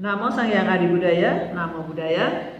Namo 0.00 0.32
Sang 0.32 0.48
Hyang 0.48 0.64
Adi 0.64 0.88
Budaya, 0.88 1.52
Namo 1.52 1.84
Budaya, 1.84 2.56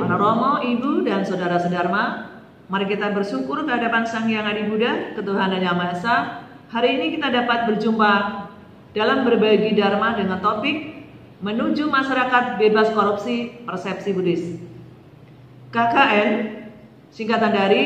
para 0.00 0.16
Romo, 0.16 0.64
Ibu, 0.64 1.04
dan 1.04 1.28
Saudara 1.28 1.60
Sedarma, 1.60 2.32
mari 2.72 2.88
kita 2.88 3.12
bersyukur 3.12 3.68
ke 3.68 3.70
hadapan 3.70 4.08
Sang 4.08 4.24
Hyang 4.24 4.48
Adi 4.48 4.64
Buddha, 4.64 5.12
ketuhanan 5.12 5.60
Yang 5.60 5.76
Maha 5.76 5.92
Esa. 5.92 6.16
Hari 6.72 6.88
ini 6.96 7.20
kita 7.20 7.28
dapat 7.28 7.68
berjumpa 7.68 8.12
dalam 8.96 9.28
berbagi 9.28 9.76
Dharma 9.76 10.16
dengan 10.16 10.40
topik 10.40 11.04
menuju 11.44 11.84
masyarakat 11.84 12.56
bebas 12.56 12.96
korupsi 12.96 13.60
persepsi 13.68 14.16
Buddhis. 14.16 14.56
KKN, 15.76 16.28
singkatan 17.12 17.52
dari 17.52 17.84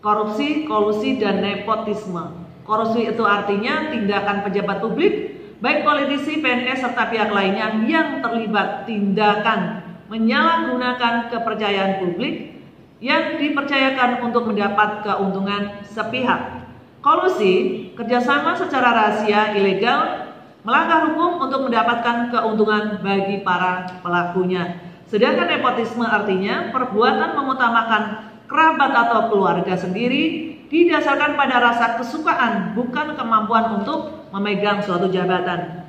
korupsi, 0.00 0.64
kolusi, 0.64 1.20
dan 1.20 1.44
nepotisme. 1.44 2.32
Korupsi 2.64 3.12
itu 3.12 3.28
artinya 3.28 3.92
tindakan 3.92 4.40
pejabat 4.48 4.80
publik 4.80 5.29
baik 5.60 5.84
politisi, 5.84 6.40
PNS, 6.40 6.80
serta 6.80 7.12
pihak 7.12 7.30
lainnya 7.30 7.76
yang 7.84 8.24
terlibat 8.24 8.88
tindakan 8.88 9.84
menyalahgunakan 10.10 11.30
kepercayaan 11.30 12.02
publik 12.02 12.58
yang 12.98 13.38
dipercayakan 13.38 14.24
untuk 14.24 14.50
mendapat 14.50 15.06
keuntungan 15.06 15.80
sepihak. 15.86 16.66
Kolusi, 17.00 17.88
kerjasama 17.96 18.52
secara 18.58 18.92
rahasia, 18.92 19.56
ilegal, 19.56 20.28
melanggar 20.66 21.08
hukum 21.08 21.40
untuk 21.40 21.70
mendapatkan 21.70 22.28
keuntungan 22.28 23.00
bagi 23.00 23.40
para 23.40 23.88
pelakunya. 24.04 24.82
Sedangkan 25.08 25.48
nepotisme 25.48 26.04
artinya 26.04 26.68
perbuatan 26.68 27.40
memutamakan 27.40 28.02
kerabat 28.50 28.92
atau 28.92 29.32
keluarga 29.32 29.74
sendiri 29.78 30.49
didasarkan 30.70 31.34
pada 31.34 31.56
rasa 31.58 31.98
kesukaan 31.98 32.78
bukan 32.78 33.18
kemampuan 33.18 33.82
untuk 33.82 34.30
memegang 34.30 34.78
suatu 34.78 35.10
jabatan. 35.10 35.82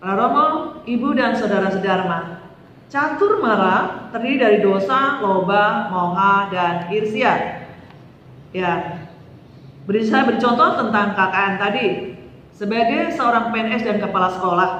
Para 0.00 0.16
Romo, 0.16 0.80
Ibu 0.84 1.16
dan 1.16 1.36
Saudara-saudara, 1.36 2.40
catur 2.88 3.40
mara 3.44 4.08
terdiri 4.12 4.36
dari 4.40 4.58
dosa, 4.64 5.20
loba, 5.20 5.88
moha, 5.92 6.48
dan 6.48 6.88
irsia. 6.92 7.64
Ya, 8.52 9.04
beri 9.84 10.04
saya 10.04 10.28
beri 10.28 10.40
contoh 10.40 10.80
tentang 10.80 11.16
KKN 11.16 11.54
tadi. 11.60 11.86
Sebagai 12.54 13.10
seorang 13.16 13.50
PNS 13.50 13.82
dan 13.82 13.98
kepala 13.98 14.28
sekolah, 14.30 14.70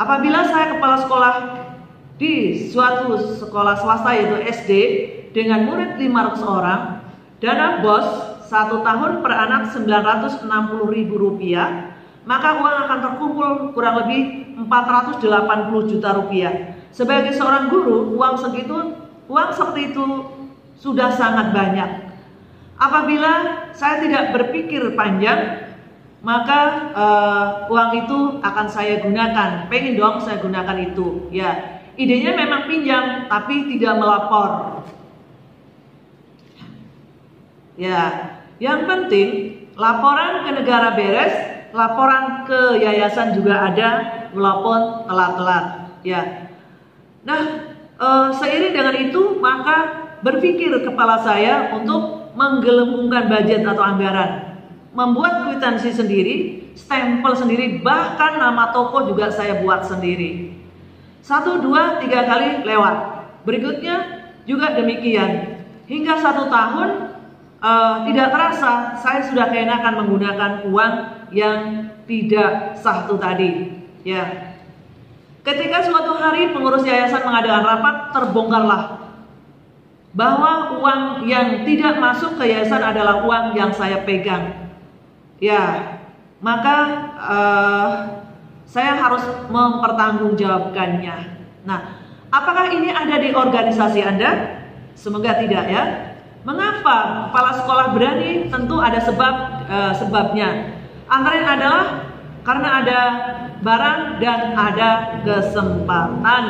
apabila 0.00 0.40
saya 0.48 0.72
kepala 0.72 0.96
sekolah 1.04 1.34
di 2.16 2.56
suatu 2.72 3.36
sekolah 3.36 3.76
swasta 3.76 4.16
yaitu 4.16 4.40
SD 4.48 4.70
dengan 5.36 5.68
murid 5.68 6.00
500 6.00 6.40
orang, 6.48 6.80
dana 7.38 7.78
bos 7.82 8.06
satu 8.48 8.80
tahun 8.80 9.20
per 9.20 9.32
anak 9.32 9.70
960 9.76 10.48
ribu 10.88 11.14
rupiah, 11.20 11.94
maka 12.24 12.58
uang 12.58 12.76
akan 12.88 12.98
terkumpul 13.04 13.48
kurang 13.76 14.04
lebih 14.04 14.54
480 14.64 15.90
juta 15.92 16.10
rupiah. 16.16 16.74
Sebagai 16.90 17.36
seorang 17.36 17.68
guru, 17.68 18.16
uang 18.16 18.40
segitu, 18.40 18.96
uang 19.28 19.50
seperti 19.52 19.92
itu 19.92 20.06
sudah 20.80 21.12
sangat 21.12 21.52
banyak. 21.52 22.08
Apabila 22.78 23.66
saya 23.76 24.00
tidak 24.00 24.32
berpikir 24.32 24.96
panjang, 24.96 25.68
maka 26.24 26.90
uh, 26.96 27.46
uang 27.70 27.90
itu 28.06 28.18
akan 28.42 28.66
saya 28.66 29.04
gunakan. 29.04 29.68
Pengen 29.68 29.98
dong 29.98 30.18
saya 30.22 30.40
gunakan 30.40 30.78
itu. 30.88 31.28
Ya, 31.30 31.82
idenya 32.00 32.34
memang 32.34 32.66
pinjam, 32.66 33.28
tapi 33.28 33.68
tidak 33.76 33.98
melapor. 33.98 34.82
Ya, 37.78 38.34
yang 38.58 38.90
penting 38.90 39.54
laporan 39.78 40.42
ke 40.42 40.50
negara 40.50 40.98
beres, 40.98 41.34
laporan 41.70 42.42
ke 42.42 42.82
yayasan 42.82 43.38
juga 43.38 43.70
ada, 43.70 43.90
walaupun 44.34 45.06
telat-telat. 45.06 45.64
Ya. 46.02 46.50
Nah, 47.22 47.70
e, 47.94 48.06
seiring 48.34 48.74
dengan 48.74 48.96
itu 48.98 49.38
maka 49.38 50.10
berpikir 50.26 50.74
kepala 50.82 51.22
saya 51.22 51.70
untuk 51.78 52.34
menggelembungkan 52.34 53.30
budget 53.30 53.62
atau 53.62 53.84
anggaran, 53.86 54.58
membuat 54.90 55.46
kwitansi 55.46 55.94
sendiri, 55.94 56.66
stempel 56.74 57.38
sendiri, 57.38 57.78
bahkan 57.78 58.42
nama 58.42 58.74
toko 58.74 59.06
juga 59.06 59.30
saya 59.30 59.62
buat 59.62 59.86
sendiri. 59.86 60.50
Satu, 61.22 61.62
dua, 61.62 62.02
tiga 62.02 62.26
kali 62.26 62.66
lewat. 62.66 62.96
Berikutnya 63.46 64.26
juga 64.48 64.74
demikian. 64.74 65.60
Hingga 65.86 66.14
satu 66.20 66.48
tahun 66.48 67.07
uh, 67.62 68.06
tidak 68.06 68.28
terasa 68.34 68.98
saya 68.98 69.20
sudah 69.26 69.50
keenakan 69.50 70.04
menggunakan 70.04 70.52
uang 70.70 70.92
yang 71.34 71.90
tidak 72.08 72.78
sah 72.80 73.04
itu 73.04 73.16
tadi. 73.20 73.50
Ya. 74.06 74.56
Ketika 75.44 75.84
suatu 75.84 76.16
hari 76.16 76.52
pengurus 76.52 76.84
yayasan 76.84 77.24
mengadakan 77.24 77.64
rapat, 77.64 77.96
terbongkarlah 78.12 78.82
bahwa 80.12 80.80
uang 80.80 81.02
yang 81.28 81.62
tidak 81.68 82.00
masuk 82.00 82.40
ke 82.40 82.48
yayasan 82.48 82.80
adalah 82.80 83.24
uang 83.24 83.56
yang 83.56 83.70
saya 83.72 84.02
pegang. 84.02 84.72
Ya, 85.38 85.94
maka 86.42 86.76
uh, 87.16 87.90
saya 88.66 88.98
harus 88.98 89.22
mempertanggungjawabkannya. 89.48 91.16
Nah, 91.64 91.80
apakah 92.28 92.72
ini 92.74 92.90
ada 92.92 93.16
di 93.16 93.30
organisasi 93.32 94.00
Anda? 94.02 94.30
Semoga 94.98 95.38
tidak 95.38 95.64
ya. 95.70 96.07
Mengapa 96.48 97.28
kepala 97.28 97.50
sekolah 97.60 97.86
berani? 97.92 98.48
Tentu 98.48 98.80
ada 98.80 98.96
sebab 99.04 99.34
uh, 99.68 99.92
sebabnya. 99.92 100.80
Antara 101.04 101.44
adalah 101.44 101.84
karena 102.40 102.68
ada 102.80 103.00
barang 103.60 104.00
dan 104.16 104.56
ada 104.56 105.20
kesempatan. 105.28 106.44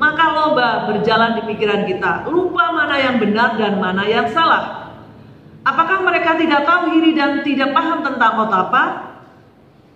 Maka 0.00 0.24
loba 0.32 0.88
berjalan 0.88 1.36
di 1.36 1.42
pikiran 1.44 1.84
kita, 1.84 2.24
lupa 2.26 2.72
mana 2.72 2.96
yang 2.96 3.20
benar 3.20 3.54
dan 3.60 3.76
mana 3.76 4.08
yang 4.08 4.26
salah. 4.32 4.96
Apakah 5.62 6.02
mereka 6.02 6.34
tidak 6.40 6.64
tahu 6.64 6.96
hiri 6.96 7.12
dan 7.14 7.44
tidak 7.44 7.70
paham 7.70 8.02
tentang 8.02 8.34
otapa? 8.34 9.14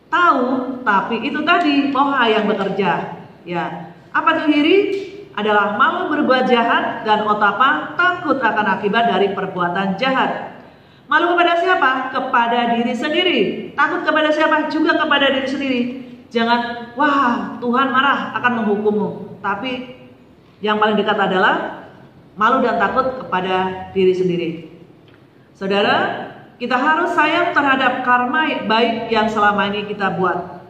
Tahu, 0.06 0.44
tapi 0.86 1.26
itu 1.26 1.42
tadi 1.42 1.90
poha 1.90 2.22
yang 2.30 2.46
bekerja. 2.46 3.18
Ya, 3.42 3.96
apa 4.14 4.28
itu 4.38 4.44
hiri? 4.52 4.78
Adalah 5.36 5.76
malu 5.76 6.08
berbuat 6.16 6.48
jahat 6.48 7.04
dan 7.04 7.28
otapa 7.28 7.92
takut 7.94 8.40
akan 8.40 8.66
akibat 8.80 9.12
dari 9.12 9.36
perbuatan 9.36 10.00
jahat. 10.00 10.56
Malu 11.06 11.36
kepada 11.36 11.60
siapa? 11.60 11.90
Kepada 12.10 12.74
diri 12.74 12.96
sendiri. 12.96 13.38
Takut 13.76 14.02
kepada 14.02 14.32
siapa? 14.32 14.72
Juga 14.72 14.96
kepada 14.96 15.30
diri 15.30 15.46
sendiri. 15.46 15.80
Jangan, 16.32 16.90
wah 16.98 17.60
Tuhan 17.62 17.92
marah 17.92 18.34
akan 18.40 18.52
menghukummu. 18.64 19.38
Tapi 19.44 20.02
yang 20.64 20.80
paling 20.80 20.98
dekat 20.98 21.14
adalah 21.14 21.86
malu 22.34 22.64
dan 22.64 22.80
takut 22.80 23.22
kepada 23.22 23.88
diri 23.92 24.14
sendiri. 24.16 24.50
Saudara, 25.54 26.26
kita 26.56 26.76
harus 26.76 27.12
sayang 27.12 27.52
terhadap 27.52 28.04
karma 28.04 28.64
baik 28.64 29.12
yang 29.12 29.28
selama 29.28 29.68
ini 29.68 29.88
kita 29.88 30.16
buat. 30.16 30.64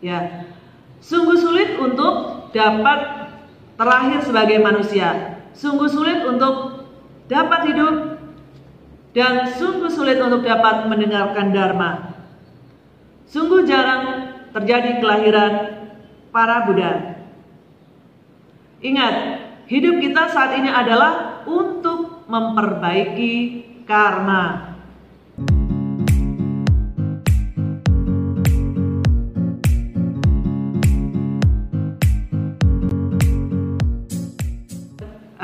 Ya, 0.00 0.48
sungguh 1.00 1.36
sulit 1.36 1.76
untuk 1.76 2.48
dapat 2.52 3.19
terakhir 3.80 4.20
sebagai 4.28 4.60
manusia. 4.60 5.40
Sungguh 5.56 5.88
sulit 5.88 6.20
untuk 6.28 6.84
dapat 7.32 7.72
hidup 7.72 7.94
dan 9.16 9.48
sungguh 9.56 9.88
sulit 9.88 10.20
untuk 10.20 10.44
dapat 10.44 10.84
mendengarkan 10.84 11.48
dharma. 11.48 12.12
Sungguh 13.24 13.64
jarang 13.64 14.36
terjadi 14.52 15.00
kelahiran 15.00 15.52
para 16.28 16.68
Buddha. 16.68 17.24
Ingat, 18.84 19.14
hidup 19.64 19.96
kita 20.02 20.28
saat 20.28 20.60
ini 20.60 20.68
adalah 20.68 21.42
untuk 21.48 22.28
memperbaiki 22.28 23.64
karma. 23.88 24.69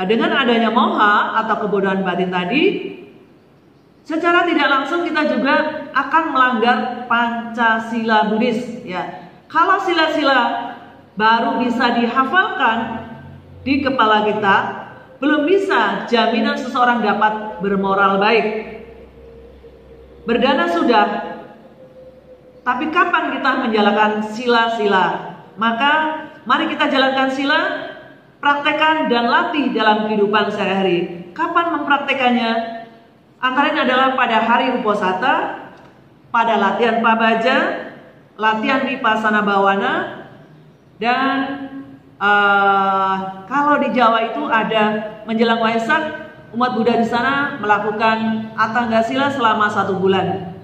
Dengan 0.07 0.31
adanya 0.33 0.71
moha 0.71 1.37
atau 1.43 1.67
kebodohan 1.67 2.01
batin 2.01 2.31
tadi, 2.31 2.63
secara 4.07 4.47
tidak 4.47 4.67
langsung 4.71 5.03
kita 5.03 5.27
juga 5.27 5.85
akan 5.91 6.23
melanggar 6.31 7.05
Pancasila 7.11 8.31
Buddhis 8.31 8.87
ya. 8.87 9.29
Kalau 9.51 9.79
sila-sila 9.83 10.39
baru 11.19 11.59
bisa 11.61 11.99
dihafalkan 11.99 12.77
di 13.67 13.83
kepala 13.83 14.23
kita, 14.27 14.55
belum 15.19 15.43
bisa 15.43 16.07
jaminan 16.07 16.55
seseorang 16.55 17.03
dapat 17.03 17.59
bermoral 17.59 18.19
baik. 18.21 18.47
Berdana 20.27 20.67
sudah, 20.71 21.05
tapi 22.63 22.91
kapan 22.91 23.39
kita 23.39 23.51
menjalankan 23.63 24.11
sila-sila? 24.27 25.35
Maka 25.55 25.91
mari 26.43 26.67
kita 26.69 26.91
jalankan 26.91 27.31
sila 27.31 27.59
Praktekan 28.37 29.09
dan 29.09 29.25
latih 29.33 29.73
dalam 29.73 30.05
kehidupan 30.05 30.53
sehari-hari. 30.53 31.29
Kapan 31.33 31.73
mempraktekannya? 31.73 32.51
Antara 33.37 33.69
adalah 33.73 34.17
pada 34.17 34.37
hari 34.45 34.77
uposata, 34.77 35.67
pada 36.29 36.53
latihan 36.57 37.01
pabaja, 37.01 37.57
latihan 38.37 38.85
vipassana 38.85 39.41
bawana, 39.41 39.93
Dan 40.97 41.37
uh, 42.17 43.45
kalau 43.45 43.77
di 43.77 43.93
Jawa 43.93 44.33
itu 44.33 44.49
ada 44.49 44.85
menjelang 45.29 45.61
Waisak, 45.61 46.25
umat 46.57 46.73
Buddha 46.73 46.97
di 46.97 47.05
sana 47.05 47.61
melakukan 47.61 48.49
atangga 48.57 49.05
sila 49.05 49.29
selama 49.29 49.69
satu 49.69 50.01
bulan. 50.01 50.57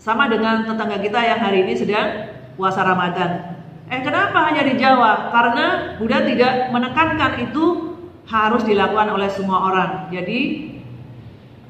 Sama 0.00 0.28
dengan 0.32 0.64
tetangga 0.64 1.00
kita 1.00 1.20
yang 1.20 1.40
hari 1.40 1.68
ini 1.68 1.76
sedang 1.76 2.32
puasa 2.56 2.80
Ramadan. 2.80 3.53
Eh 3.94 4.02
kenapa 4.02 4.50
hanya 4.50 4.66
di 4.66 4.74
Jawa? 4.74 5.30
Karena 5.30 5.94
Buddha 6.02 6.26
tidak 6.26 6.74
menekankan 6.74 7.46
itu 7.46 7.94
harus 8.26 8.66
dilakukan 8.66 9.14
oleh 9.14 9.30
semua 9.30 9.70
orang. 9.70 10.10
Jadi 10.10 10.40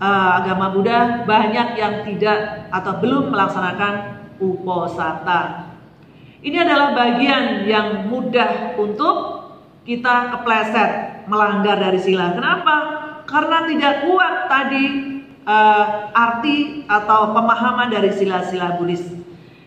uh, 0.00 0.40
agama 0.40 0.72
Buddha 0.72 1.28
banyak 1.28 1.76
yang 1.76 2.00
tidak 2.08 2.72
atau 2.72 2.96
belum 3.04 3.28
melaksanakan 3.28 3.94
uposata. 4.40 5.68
Ini 6.40 6.64
adalah 6.64 6.96
bagian 6.96 7.68
yang 7.68 8.08
mudah 8.08 8.72
untuk 8.80 9.44
kita 9.84 10.32
kepleset 10.32 11.28
melanggar 11.28 11.76
dari 11.76 12.00
sila. 12.00 12.32
Kenapa? 12.32 12.76
Karena 13.28 13.68
tidak 13.68 14.08
kuat 14.08 14.48
tadi 14.48 14.84
uh, 15.44 16.08
arti 16.16 16.88
atau 16.88 17.36
pemahaman 17.36 17.92
dari 17.92 18.16
sila-sila 18.16 18.80
Buddhis. 18.80 19.23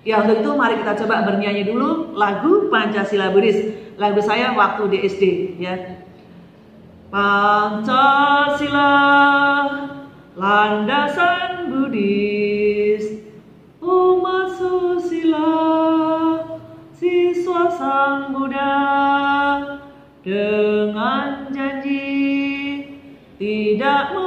Ya 0.07 0.23
untuk 0.23 0.39
itu 0.39 0.55
mari 0.55 0.79
kita 0.79 0.95
coba 1.03 1.27
bernyanyi 1.27 1.67
dulu 1.67 2.15
lagu 2.15 2.71
Pancasila 2.71 3.35
Buddhis. 3.35 3.75
Lagu 3.99 4.23
saya 4.23 4.55
waktu 4.55 4.87
di 4.87 5.03
SD 5.03 5.23
ya. 5.59 5.75
Pancasila 7.11 8.95
landasan 10.39 11.67
Buddhis 11.75 13.19
umat 13.83 14.55
susila 14.55 15.51
siswa 16.95 17.67
sang 17.67 18.31
Buddha 18.31 18.79
dengan 20.23 21.51
janji 21.51 22.15
tidak 23.35 24.15
membunuh 24.15 24.26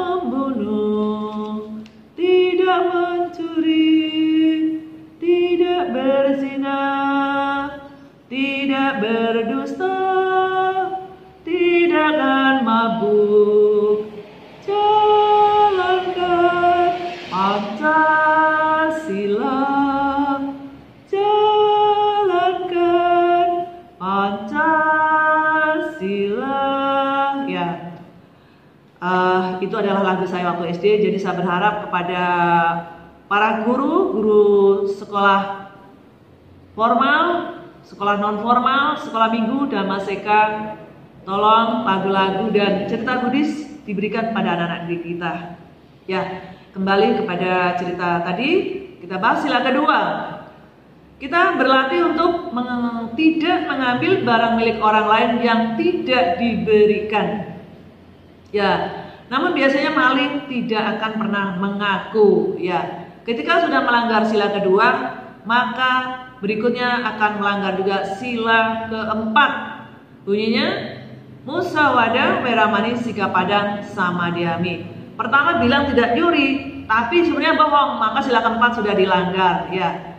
berdusta 9.10 9.98
tidak 11.42 12.14
akan 12.14 12.54
mabuk 12.62 14.10
Pancasila. 19.00 19.64
Jalankan 21.08 22.28
Pancasila. 23.96 24.68
Ya. 27.48 27.96
Uh, 29.00 29.56
itu 29.64 29.72
adalah 29.72 30.04
lagu 30.04 30.28
saya 30.28 30.52
waktu 30.52 30.76
SD 30.76 31.00
jadi 31.00 31.16
saya 31.16 31.40
berharap 31.40 31.88
kepada 31.88 32.24
para 33.32 33.64
guru 33.64 34.12
guru 34.12 34.84
sekolah 34.92 35.72
formal 36.76 37.39
sekolah 37.90 38.22
non 38.22 38.38
formal 38.38 38.94
sekolah 39.02 39.28
minggu 39.34 39.66
dan 39.66 39.90
maseka 39.90 40.40
tolong 41.26 41.82
lagu-lagu 41.82 42.46
dan 42.54 42.86
cerita 42.86 43.18
Buddhis 43.26 43.66
diberikan 43.82 44.30
pada 44.30 44.54
anak-anak 44.54 44.80
didik 44.86 45.02
kita 45.18 45.32
ya 46.06 46.22
Kembali 46.70 47.18
kepada 47.18 47.74
cerita 47.82 48.22
tadi, 48.22 48.50
kita 49.02 49.18
bahas 49.18 49.42
sila 49.42 49.58
kedua. 49.58 50.00
Kita 51.18 51.58
berlatih 51.58 52.14
untuk 52.14 52.54
meng 52.54 53.10
tidak 53.18 53.66
mengambil 53.66 54.22
barang 54.22 54.54
milik 54.54 54.78
orang 54.78 55.06
lain 55.10 55.30
yang 55.42 55.60
tidak 55.74 56.38
diberikan. 56.38 57.58
Ya, 58.54 59.02
namun 59.26 59.50
biasanya 59.50 59.90
maling 59.90 60.46
tidak 60.46 60.94
akan 60.96 61.12
pernah 61.26 61.46
mengaku. 61.58 62.54
Ya, 62.62 63.10
ketika 63.26 63.66
sudah 63.66 63.82
melanggar 63.82 64.22
sila 64.30 64.54
kedua, 64.54 64.88
maka 65.42 65.92
berikutnya 66.40 67.04
akan 67.14 67.30
melanggar 67.38 67.72
juga 67.76 68.02
sila 68.16 68.88
keempat. 68.88 69.52
Bunyinya 70.24 70.68
musawadah 71.44 72.44
weramani 72.44 72.96
sikapadang 72.96 73.80
sama 73.84 74.32
diami. 74.32 74.84
Pertama 75.16 75.60
bilang 75.60 75.88
tidak 75.88 76.16
nyuri, 76.16 76.80
tapi 76.88 77.24
sebenarnya 77.24 77.60
bohong, 77.60 78.00
maka 78.00 78.18
sila 78.24 78.40
keempat 78.40 78.72
sudah 78.72 78.92
dilanggar, 78.96 79.68
ya. 79.72 80.16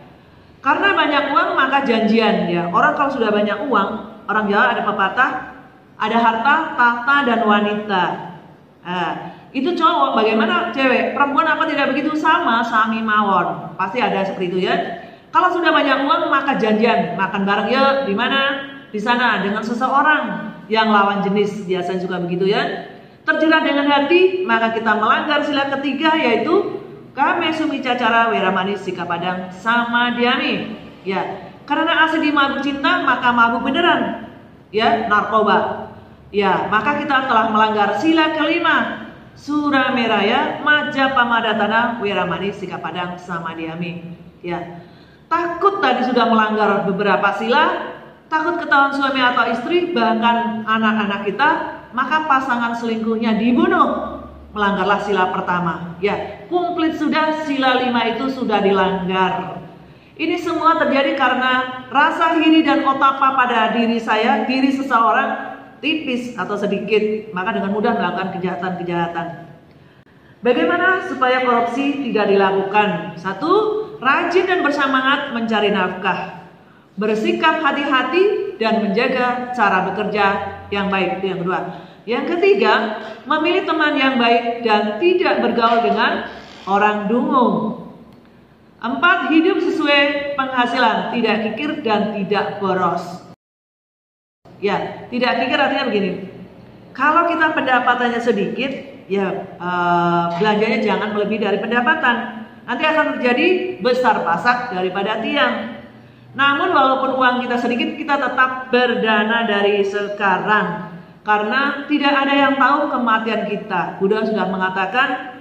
Karena 0.62 0.94
banyak 0.94 1.34
uang 1.34 1.48
maka 1.58 1.82
janjian, 1.82 2.46
ya. 2.46 2.70
Orang 2.70 2.94
kalau 2.94 3.10
sudah 3.10 3.34
banyak 3.34 3.66
uang, 3.66 3.90
orang 4.30 4.44
Jawa 4.46 4.64
ada 4.70 4.82
pepatah, 4.86 5.30
ada 5.98 6.16
harta, 6.22 6.54
tahta 6.78 7.16
dan 7.26 7.40
wanita. 7.42 8.04
Nah, 8.82 9.10
itu 9.54 9.74
cowok, 9.74 10.18
bagaimana 10.18 10.70
cewek? 10.70 11.14
Perempuan 11.14 11.50
apa 11.50 11.66
tidak 11.66 11.94
begitu 11.94 12.14
sama, 12.14 12.62
sami 12.62 13.02
mawon. 13.02 13.74
Pasti 13.74 13.98
ada 13.98 14.22
seperti 14.22 14.46
itu 14.54 14.58
ya. 14.70 14.74
Kalau 15.32 15.48
sudah 15.48 15.72
banyak 15.72 16.04
uang 16.04 16.28
maka 16.28 16.60
janjian, 16.60 17.16
makan 17.16 17.42
bareng 17.48 17.68
ya 17.72 18.04
di 18.04 18.12
mana? 18.12 18.68
Di 18.92 19.00
sana 19.00 19.40
dengan 19.40 19.64
seseorang 19.64 20.52
yang 20.68 20.92
lawan 20.92 21.24
jenis, 21.24 21.64
biasanya 21.64 22.04
juga 22.04 22.20
begitu 22.20 22.52
ya 22.52 22.92
terjerat 23.22 23.62
dengan 23.62 23.86
hati, 23.86 24.42
maka 24.42 24.74
kita 24.74 24.98
melanggar 24.98 25.46
sila 25.46 25.70
ketiga 25.78 26.14
yaitu 26.18 26.82
kame 27.14 27.54
sumica 27.54 27.94
cara 27.94 28.30
weramani 28.34 28.74
sikapadang 28.74 29.50
sama 29.54 30.18
diami. 30.18 30.74
Ya, 31.06 31.50
karena 31.66 32.06
asli 32.06 32.30
mabuk 32.30 32.62
cinta 32.62 33.02
maka 33.02 33.30
mabuk 33.30 33.62
beneran. 33.66 34.30
Ya, 34.74 35.06
narkoba. 35.06 35.90
Ya, 36.32 36.66
maka 36.72 36.96
kita 36.96 37.28
telah 37.28 37.52
melanggar 37.52 38.00
sila 38.00 38.32
kelima. 38.32 39.08
Surameraya 39.32 40.60
Majapamadana 40.60 41.96
Weramani 42.04 42.52
Sikapadang 42.52 43.16
sama 43.16 43.56
diami. 43.56 44.12
Ya. 44.44 44.84
Takut 45.32 45.80
tadi 45.80 46.04
sudah 46.04 46.28
melanggar 46.28 46.84
beberapa 46.84 47.32
sila, 47.40 47.96
takut 48.28 48.60
ketahuan 48.60 48.92
suami 48.92 49.16
atau 49.16 49.48
istri, 49.48 49.88
bahkan 49.96 50.60
anak-anak 50.68 51.24
kita 51.24 51.48
maka 51.96 52.28
pasangan 52.28 52.76
selingkuhnya 52.76 53.40
dibunuh. 53.40 54.20
Melanggarlah 54.52 55.00
sila 55.00 55.32
pertama. 55.32 55.96
Ya, 56.04 56.44
komplit 56.52 57.00
sudah 57.00 57.48
sila 57.48 57.80
lima 57.80 58.12
itu 58.12 58.28
sudah 58.28 58.60
dilanggar. 58.60 59.64
Ini 60.20 60.36
semua 60.36 60.76
terjadi 60.76 61.16
karena 61.16 61.88
rasa 61.88 62.36
iri 62.36 62.60
dan 62.60 62.84
otapa 62.84 63.32
pada 63.32 63.72
diri 63.72 63.96
saya, 63.96 64.44
diri 64.44 64.68
seseorang 64.68 65.56
tipis 65.80 66.36
atau 66.36 66.60
sedikit, 66.60 67.32
maka 67.32 67.56
dengan 67.56 67.72
mudah 67.72 67.96
melakukan 67.96 68.36
kejahatan-kejahatan. 68.36 69.48
Bagaimana 70.44 71.08
supaya 71.08 71.40
korupsi 71.40 72.04
tidak 72.04 72.28
dilakukan? 72.28 73.16
Satu, 73.16 73.81
rajin 74.02 74.44
dan 74.50 74.60
bersemangat 74.66 75.30
mencari 75.30 75.70
nafkah. 75.70 76.42
Bersikap 76.98 77.62
hati-hati 77.62 78.58
dan 78.58 78.84
menjaga 78.84 79.54
cara 79.54 79.88
bekerja 79.88 80.26
yang 80.68 80.92
baik 80.92 81.22
yang 81.24 81.40
kedua. 81.40 81.60
Yang 82.02 82.36
ketiga, 82.36 82.98
memilih 83.24 83.62
teman 83.62 83.94
yang 83.94 84.18
baik 84.18 84.66
dan 84.66 84.98
tidak 84.98 85.38
bergaul 85.40 85.86
dengan 85.86 86.26
orang 86.66 87.06
dungu. 87.06 87.78
Empat, 88.82 89.30
hidup 89.30 89.62
sesuai 89.62 90.34
penghasilan, 90.34 91.14
tidak 91.14 91.36
kikir 91.46 91.70
dan 91.86 92.18
tidak 92.18 92.58
boros. 92.58 93.22
Ya, 94.58 95.06
tidak 95.06 95.38
kikir 95.38 95.58
artinya 95.58 95.86
begini. 95.86 96.10
Kalau 96.90 97.30
kita 97.30 97.54
pendapatannya 97.54 98.18
sedikit, 98.18 98.70
ya 99.06 99.54
uh, 99.62 100.34
belanjanya 100.42 100.82
jangan 100.82 101.14
melebihi 101.14 101.40
dari 101.40 101.58
pendapatan. 101.62 102.41
Nanti 102.62 102.84
akan 102.86 103.18
terjadi 103.18 103.78
besar 103.82 104.22
pasak 104.22 104.70
daripada 104.70 105.18
tiang. 105.18 105.82
Namun 106.32 106.72
walaupun 106.72 107.18
uang 107.18 107.36
kita 107.44 107.60
sedikit, 107.60 107.98
kita 107.98 108.16
tetap 108.16 108.72
berdana 108.72 109.44
dari 109.44 109.84
sekarang. 109.84 110.94
Karena 111.22 111.86
tidak 111.86 112.12
ada 112.26 112.34
yang 112.34 112.54
tahu 112.58 112.90
kematian 112.90 113.46
kita. 113.46 114.00
Buddha 114.00 114.26
sudah 114.26 114.46
mengatakan, 114.48 115.38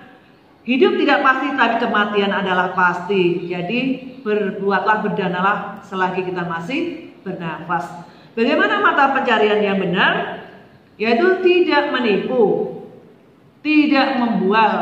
hidup 0.67 0.93
tidak 0.99 1.25
pasti 1.25 1.47
tapi 1.57 1.75
kematian 1.81 2.31
adalah 2.33 2.75
pasti. 2.75 3.49
Jadi 3.49 3.79
berbuatlah, 4.21 4.97
berdanalah 5.01 5.57
selagi 5.85 6.27
kita 6.27 6.45
masih 6.45 7.11
bernafas. 7.25 8.05
Bagaimana 8.37 8.83
mata 8.83 9.15
pencarian 9.15 9.61
yang 9.63 9.77
benar? 9.81 10.43
Yaitu 11.01 11.41
tidak 11.41 11.89
menipu, 11.89 12.77
tidak 13.65 14.21
membual, 14.21 14.73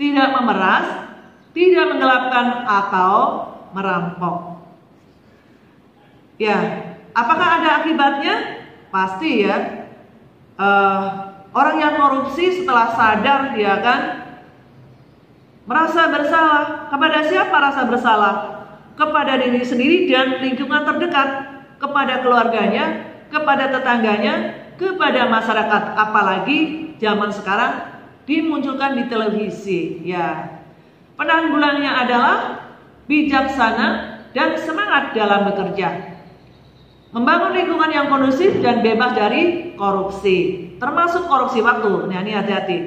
tidak 0.00 0.28
memeras, 0.32 1.01
tidak 1.52 1.84
menggelapkan 1.92 2.64
atau 2.64 3.14
merampok. 3.76 4.64
Ya, 6.40 6.58
apakah 7.12 7.60
ada 7.60 7.84
akibatnya? 7.84 8.64
Pasti 8.92 9.44
ya. 9.44 9.88
Uh, 10.56 11.32
orang 11.52 11.76
yang 11.80 11.94
korupsi 11.96 12.60
setelah 12.60 12.92
sadar 12.92 13.56
dia 13.56 13.80
kan 13.80 14.00
merasa 15.64 16.08
bersalah. 16.12 16.88
Kepada 16.92 17.18
siapa 17.24 17.56
rasa 17.56 17.82
bersalah? 17.88 18.34
Kepada 18.92 19.40
diri 19.40 19.64
sendiri 19.64 20.08
dan 20.08 20.40
lingkungan 20.40 20.84
terdekat. 20.84 21.52
kepada 21.82 22.22
keluarganya, 22.22 23.10
kepada 23.26 23.66
tetangganya, 23.66 24.54
kepada 24.78 25.26
masyarakat. 25.26 25.82
Apalagi 25.98 26.58
zaman 27.02 27.34
sekarang 27.34 27.90
dimunculkan 28.22 29.02
di 29.02 29.10
televisi. 29.10 29.98
Ya, 30.06 30.61
penanggulannya 31.16 31.92
adalah 31.92 32.36
bijaksana 33.06 33.88
dan 34.32 34.56
semangat 34.56 35.12
dalam 35.12 35.48
bekerja. 35.52 36.16
Membangun 37.12 37.52
lingkungan 37.52 37.92
yang 37.92 38.08
kondusif 38.08 38.64
dan 38.64 38.80
bebas 38.80 39.12
dari 39.12 39.76
korupsi, 39.76 40.72
termasuk 40.80 41.28
korupsi 41.28 41.60
waktu. 41.60 42.08
Nah, 42.08 42.18
ini 42.24 42.32
hati-hati. 42.32 42.78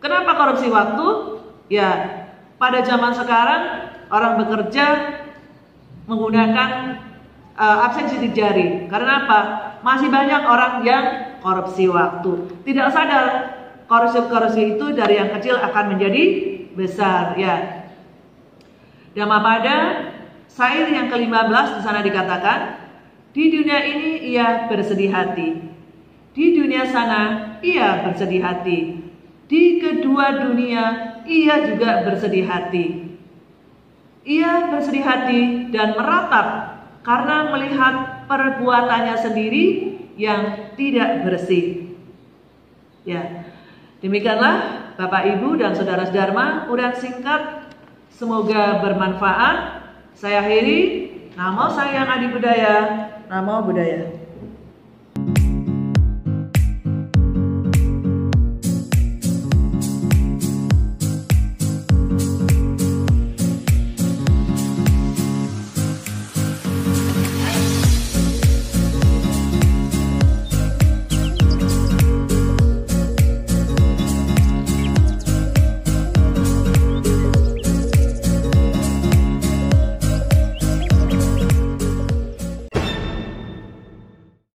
Kenapa 0.00 0.32
korupsi 0.40 0.72
waktu? 0.72 1.06
Ya, 1.68 1.90
pada 2.56 2.80
zaman 2.80 3.12
sekarang 3.12 3.62
orang 4.08 4.40
bekerja 4.40 4.86
menggunakan 6.08 6.70
uh, 7.56 7.78
absensi 7.86 8.16
di 8.24 8.32
jari. 8.32 8.88
Karena 8.88 9.28
apa? 9.28 9.40
Masih 9.84 10.08
banyak 10.08 10.42
orang 10.48 10.80
yang 10.86 11.04
korupsi 11.44 11.92
waktu. 11.92 12.56
Tidak 12.64 12.88
sadar 12.88 13.26
korupsi-korupsi 13.84 14.78
itu 14.78 14.96
dari 14.96 15.20
yang 15.20 15.28
kecil 15.36 15.60
akan 15.60 15.96
menjadi 15.96 16.22
besar, 16.74 17.36
ya. 17.38 17.88
pada 19.16 19.76
sair 20.48 20.86
yang 20.92 21.08
ke-15 21.08 21.66
di 21.76 21.80
sana 21.80 22.00
dikatakan, 22.04 22.60
di 23.32 23.48
dunia 23.48 23.80
ini 23.80 24.36
ia 24.36 24.68
bersedih 24.68 25.08
hati. 25.08 25.72
Di 26.32 26.46
dunia 26.56 26.84
sana 26.88 27.20
ia 27.64 28.04
bersedih 28.04 28.44
hati. 28.44 29.00
Di 29.48 29.80
kedua 29.80 30.48
dunia 30.48 30.84
ia 31.28 31.64
juga 31.68 32.04
bersedih 32.04 32.44
hati. 32.44 32.86
Ia 34.22 34.72
bersedih 34.72 35.04
hati 35.04 35.40
dan 35.72 35.96
meratap 35.96 36.46
karena 37.02 37.50
melihat 37.50 37.94
perbuatannya 38.30 39.16
sendiri 39.18 39.64
yang 40.14 40.72
tidak 40.76 41.26
bersih. 41.26 41.96
Ya, 43.02 43.50
demikianlah 43.98 44.81
Bapak 44.94 45.22
Ibu 45.38 45.58
dan 45.58 45.74
saudara-saudara, 45.74 46.70
udah 46.70 46.90
singkat, 46.96 47.66
semoga 48.14 48.78
bermanfaat. 48.80 49.82
Saya 50.14 50.44
akhiri, 50.44 51.10
nama 51.34 51.66
saya 51.72 52.06
Adi 52.06 52.30
Budaya, 52.30 52.76
Namo 53.26 53.64
Buddhaya. 53.66 54.21